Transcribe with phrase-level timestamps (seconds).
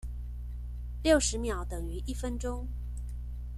[1.03, 2.65] 六十秒等於一分鐘